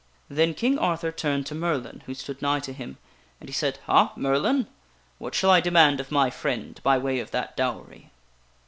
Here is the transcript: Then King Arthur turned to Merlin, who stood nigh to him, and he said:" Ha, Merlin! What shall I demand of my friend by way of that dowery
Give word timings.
Then 0.29 0.55
King 0.55 0.79
Arthur 0.79 1.11
turned 1.11 1.45
to 1.45 1.53
Merlin, 1.53 2.01
who 2.07 2.15
stood 2.15 2.41
nigh 2.41 2.59
to 2.61 2.73
him, 2.73 2.97
and 3.39 3.47
he 3.47 3.53
said:" 3.53 3.77
Ha, 3.85 4.13
Merlin! 4.15 4.65
What 5.19 5.35
shall 5.35 5.51
I 5.51 5.61
demand 5.61 5.99
of 5.99 6.09
my 6.11 6.31
friend 6.31 6.79
by 6.81 6.97
way 6.97 7.19
of 7.19 7.29
that 7.29 7.55
dowery 7.55 8.09